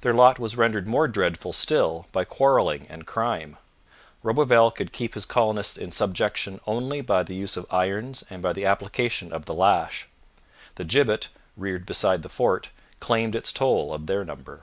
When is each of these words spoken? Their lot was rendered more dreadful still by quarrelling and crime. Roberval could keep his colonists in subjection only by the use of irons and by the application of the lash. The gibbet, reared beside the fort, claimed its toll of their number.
Their 0.00 0.14
lot 0.14 0.38
was 0.38 0.56
rendered 0.56 0.86
more 0.86 1.06
dreadful 1.06 1.52
still 1.52 2.06
by 2.12 2.24
quarrelling 2.24 2.86
and 2.88 3.06
crime. 3.06 3.58
Roberval 4.24 4.70
could 4.74 4.90
keep 4.90 5.12
his 5.12 5.26
colonists 5.26 5.76
in 5.76 5.92
subjection 5.92 6.62
only 6.66 7.02
by 7.02 7.22
the 7.24 7.34
use 7.34 7.58
of 7.58 7.70
irons 7.70 8.24
and 8.30 8.42
by 8.42 8.54
the 8.54 8.64
application 8.64 9.34
of 9.34 9.44
the 9.44 9.52
lash. 9.52 10.08
The 10.76 10.84
gibbet, 10.84 11.28
reared 11.58 11.84
beside 11.84 12.22
the 12.22 12.30
fort, 12.30 12.70
claimed 13.00 13.34
its 13.34 13.52
toll 13.52 13.92
of 13.92 14.06
their 14.06 14.24
number. 14.24 14.62